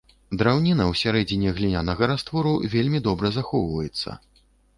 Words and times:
Драўніна 0.41 0.87
ўсярэдзіне 0.91 1.53
глінянага 1.57 2.09
раствору 2.13 2.55
вельмі 2.73 3.03
добра 3.11 3.27
захоўваецца. 3.37 4.09